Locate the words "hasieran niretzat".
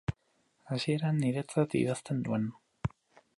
0.75-1.77